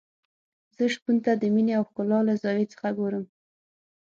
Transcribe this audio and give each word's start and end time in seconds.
زه 0.75 0.83
شپون 0.93 1.17
ته 1.25 1.31
د 1.41 1.43
مينې 1.53 1.73
او 1.79 1.83
ښکلا 1.89 2.19
له 2.27 2.33
زاویې 2.41 2.71
څخه 2.73 2.87
ګورم. 2.97 3.25